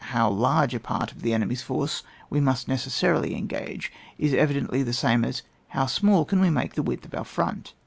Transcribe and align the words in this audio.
how 0.15 0.27
large 0.27 0.73
a 0.73 0.79
part 0.79 1.11
of 1.11 1.21
the 1.21 1.31
enemy's 1.31 1.61
force 1.61 2.01
must 2.31 2.67
we 2.67 2.73
necessarily 2.73 3.35
engage, 3.35 3.91
is 4.17 4.33
evidently 4.33 4.81
the 4.81 4.93
same 4.93 5.23
as 5.23 5.41
to 5.41 5.47
how 5.67 5.85
small 5.85 6.25
can 6.25 6.41
we 6.41 6.49
make 6.49 6.73
the 6.73 6.81
width 6.81 7.05
of 7.05 7.13
our 7.13 7.23
front? 7.23 7.75